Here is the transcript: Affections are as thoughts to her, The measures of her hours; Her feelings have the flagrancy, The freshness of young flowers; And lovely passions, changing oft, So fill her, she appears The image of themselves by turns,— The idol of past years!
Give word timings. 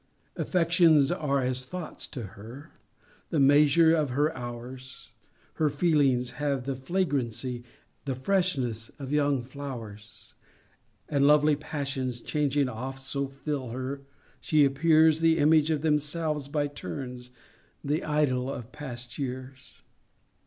Affections 0.35 1.11
are 1.11 1.43
as 1.43 1.67
thoughts 1.67 2.07
to 2.07 2.23
her, 2.33 2.71
The 3.29 3.39
measures 3.39 3.93
of 3.93 4.09
her 4.09 4.35
hours; 4.35 5.09
Her 5.61 5.69
feelings 5.69 6.31
have 6.41 6.63
the 6.63 6.75
flagrancy, 6.75 7.63
The 8.05 8.15
freshness 8.15 8.89
of 8.97 9.11
young 9.13 9.43
flowers; 9.43 10.33
And 11.07 11.27
lovely 11.27 11.55
passions, 11.55 12.21
changing 12.21 12.67
oft, 12.67 12.99
So 13.01 13.27
fill 13.27 13.69
her, 13.69 14.01
she 14.39 14.65
appears 14.65 15.19
The 15.19 15.37
image 15.37 15.69
of 15.69 15.83
themselves 15.83 16.47
by 16.47 16.65
turns,— 16.65 17.29
The 17.83 18.03
idol 18.03 18.51
of 18.51 18.71
past 18.71 19.19
years! 19.19 19.83